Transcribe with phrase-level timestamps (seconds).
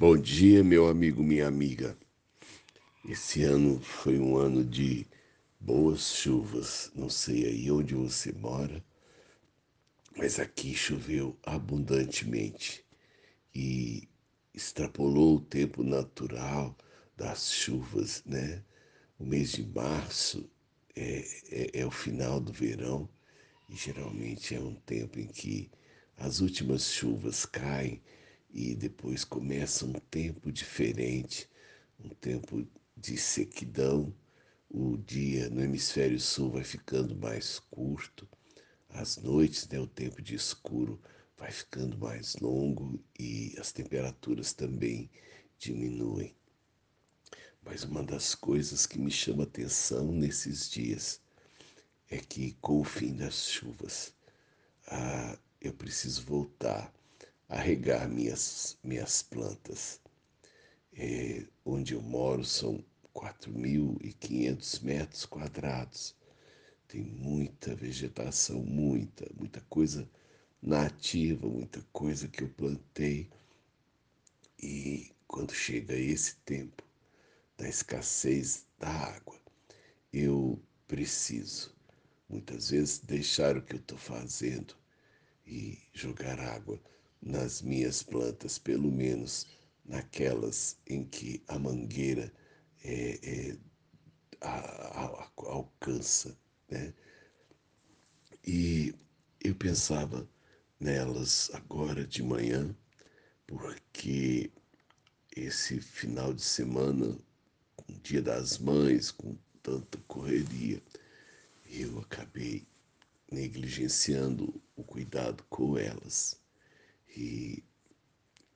[0.00, 1.98] Bom dia, meu amigo, minha amiga.
[3.04, 5.04] Esse ano foi um ano de
[5.58, 6.92] boas chuvas.
[6.94, 8.80] Não sei aí onde você mora,
[10.16, 12.84] mas aqui choveu abundantemente
[13.52, 14.08] e
[14.54, 16.78] extrapolou o tempo natural
[17.16, 18.62] das chuvas, né?
[19.18, 20.48] O mês de março
[20.94, 23.08] é, é, é o final do verão
[23.68, 25.68] e geralmente é um tempo em que
[26.16, 28.00] as últimas chuvas caem
[28.50, 31.48] e depois começa um tempo diferente,
[31.98, 32.66] um tempo
[32.96, 34.14] de sequidão.
[34.70, 38.28] O dia no hemisfério sul vai ficando mais curto,
[38.90, 41.00] as noites, né, o tempo de escuro
[41.36, 45.10] vai ficando mais longo e as temperaturas também
[45.58, 46.34] diminuem.
[47.62, 51.20] Mas uma das coisas que me chama atenção nesses dias
[52.10, 54.14] é que com o fim das chuvas,
[54.86, 56.92] ah, eu preciso voltar
[57.48, 60.00] a regar minhas, minhas plantas.
[60.92, 66.14] É, onde eu moro são 4.500 metros quadrados.
[66.86, 70.08] Tem muita vegetação, muita, muita coisa
[70.62, 73.28] nativa, muita coisa que eu plantei.
[74.60, 76.82] E quando chega esse tempo
[77.56, 79.38] da escassez da água,
[80.12, 81.74] eu preciso
[82.28, 84.74] muitas vezes deixar o que eu estou fazendo
[85.46, 86.80] e jogar água
[87.20, 89.46] nas minhas plantas, pelo menos
[89.84, 92.32] naquelas em que a mangueira
[92.84, 93.56] é, é,
[94.40, 96.36] a, a, alcança.
[96.70, 96.92] Né?
[98.46, 98.94] E
[99.40, 100.28] eu pensava
[100.78, 102.74] nelas agora de manhã,
[103.46, 104.50] porque
[105.34, 107.18] esse final de semana,
[107.88, 110.82] o Dia das Mães, com tanta correria,
[111.66, 112.66] eu acabei
[113.30, 116.40] negligenciando o cuidado com elas.
[117.16, 117.64] E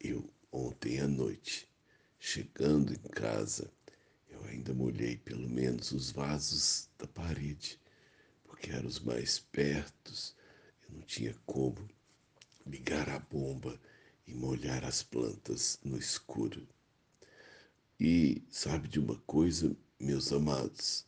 [0.00, 1.68] eu, ontem à noite,
[2.18, 3.72] chegando em casa,
[4.28, 7.80] eu ainda molhei pelo menos os vasos da parede,
[8.44, 10.36] porque eram os mais pertos,
[10.86, 11.88] eu não tinha como
[12.66, 13.80] ligar a bomba
[14.26, 16.66] e molhar as plantas no escuro.
[17.98, 21.06] E sabe de uma coisa, meus amados?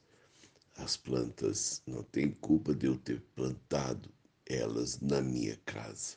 [0.76, 4.10] As plantas não têm culpa de eu ter plantado
[4.44, 6.16] elas na minha casa.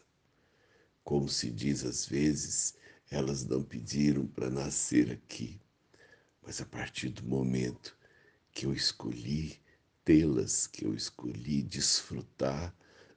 [1.09, 2.75] Como se diz às vezes,
[3.09, 5.59] elas não pediram para nascer aqui,
[6.44, 7.97] mas a partir do momento
[8.52, 9.59] que eu escolhi
[10.06, 12.72] tê-las, que eu escolhi desfrutar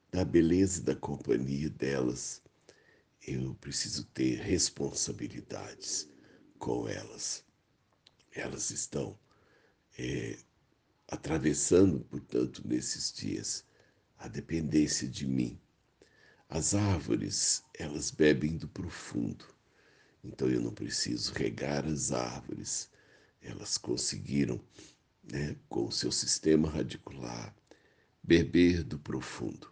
[0.09, 2.41] da beleza e da companhia delas,
[3.27, 6.09] eu preciso ter responsabilidades
[6.57, 7.45] com elas.
[8.31, 9.15] Elas estão
[9.99, 10.35] é,
[11.07, 13.63] atravessando, portanto, nesses dias,
[14.17, 15.61] a dependência de mim
[16.53, 19.43] as árvores, elas bebem do profundo.
[20.23, 22.91] Então eu não preciso regar as árvores.
[23.41, 24.61] Elas conseguiram,
[25.23, 27.55] né, com o seu sistema radicular,
[28.21, 29.67] beber do profundo.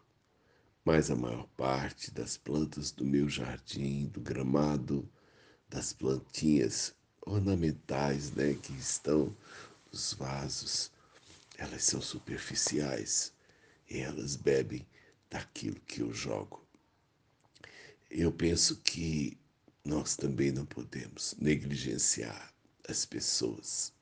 [0.84, 5.08] Mas a maior parte das plantas do meu jardim, do gramado,
[5.70, 9.38] das plantinhas ornamentais né, que estão
[9.92, 10.92] nos vasos,
[11.60, 13.32] elas são superficiais
[13.88, 14.84] e elas bebem
[15.30, 16.71] daquilo que eu jogo
[18.14, 19.38] eu penso que
[19.86, 22.54] nós também não podemos negligenciar
[22.88, 23.94] as pessoas.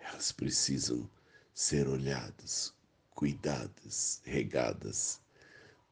[0.00, 1.08] Elas precisam
[1.54, 2.74] ser olhadas,
[3.14, 5.20] cuidadas, regadas.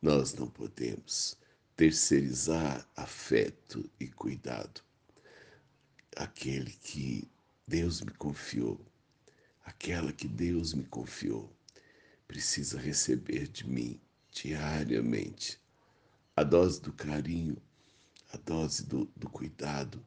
[0.03, 1.39] Nós não podemos
[1.77, 4.83] terceirizar afeto e cuidado.
[6.17, 7.31] Aquele que
[7.69, 8.85] Deus me confiou,
[9.65, 11.49] aquela que Deus me confiou,
[12.27, 14.01] precisa receber de mim
[14.33, 15.61] diariamente
[16.39, 17.61] a dose do carinho,
[18.33, 20.05] a dose do, do cuidado,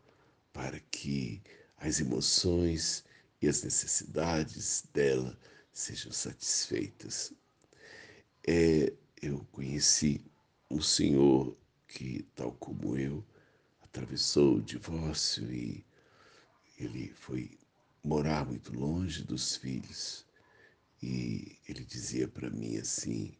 [0.53, 1.41] para que
[1.75, 3.03] as emoções
[3.41, 5.37] e as necessidades dela
[5.73, 7.33] sejam satisfeitas.
[8.47, 10.23] É, eu conheci
[10.69, 13.25] um senhor que, tal como eu,
[13.81, 15.85] atravessou o divórcio e
[16.79, 17.59] ele foi
[18.01, 20.25] morar muito longe dos filhos.
[21.03, 23.35] E ele dizia para mim assim: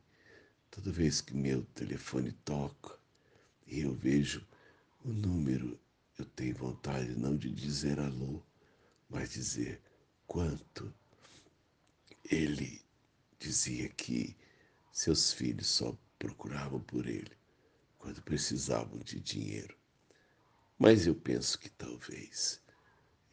[0.71, 2.97] Toda vez que meu telefone toca
[3.67, 4.47] e eu vejo
[5.03, 5.77] o número,
[6.17, 8.41] eu tenho vontade não de dizer alô,
[9.09, 9.81] mas dizer
[10.25, 10.93] quanto.
[12.23, 12.81] Ele
[13.37, 14.33] dizia que
[14.93, 17.35] seus filhos só procuravam por ele
[17.99, 19.75] quando precisavam de dinheiro.
[20.79, 22.61] Mas eu penso que talvez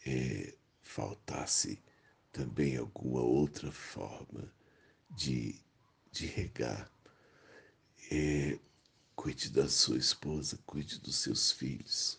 [0.05, 1.81] é, faltasse
[2.32, 4.52] também alguma outra forma
[5.11, 5.55] de,
[6.11, 6.90] de regar
[8.10, 8.58] é,
[9.16, 12.19] cuide da sua esposa, cuide dos seus filhos,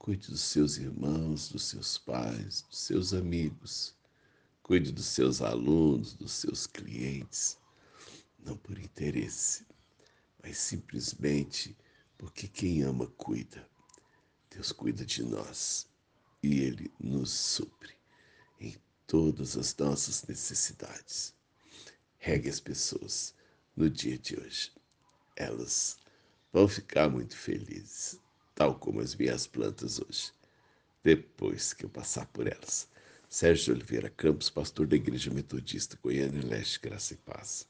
[0.00, 3.94] Cuide dos seus irmãos, dos seus pais, dos seus amigos.
[4.62, 7.58] Cuide dos seus alunos, dos seus clientes,
[8.38, 9.66] não por interesse,
[10.42, 11.76] mas simplesmente
[12.16, 13.68] porque quem ama cuida.
[14.48, 15.86] Deus cuida de nós
[16.42, 17.92] e Ele nos supre
[18.58, 18.74] em
[19.06, 21.34] todas as nossas necessidades.
[22.16, 23.34] Regue as pessoas
[23.76, 24.72] no dia de hoje.
[25.40, 25.96] Elas
[26.52, 28.20] vão ficar muito felizes,
[28.54, 30.32] tal como as minhas plantas hoje,
[31.02, 32.86] depois que eu passar por elas.
[33.26, 37.66] Sérgio Oliveira Campos, pastor da Igreja Metodista Goiânia Leste, Graça e Paz.